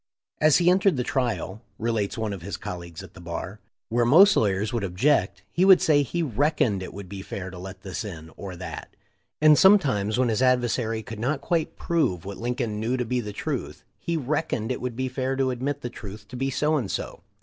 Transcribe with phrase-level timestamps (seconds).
[0.39, 3.59] "As he entered the trial," relates one of his col leagues at the bar,*
[3.89, 7.51] "where most lawyers would ob ject he would say he 'reckoned' it would be fair
[7.51, 8.95] to let this in, or that;
[9.41, 13.19] and sometimes, when his adver sary could not quite prove what Lincoln knew to be
[13.19, 16.77] the truth, he 'reckoned' it would be fair to admit the truth to be so
[16.77, 17.21] and so.